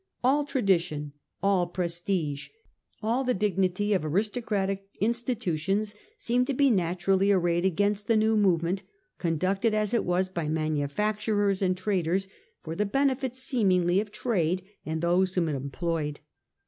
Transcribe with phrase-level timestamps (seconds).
[0.23, 1.13] All tradition,
[1.43, 2.49] all prestige,
[3.03, 8.35] all the dignity of aristo cratic institutions, seemed to be naturally arrayed against the new
[8.35, 8.81] movement,
[9.19, 12.27] conducted as it was by manufa cturers and traders
[12.63, 16.21] for the benefit seemingly of trade and those whom it employed.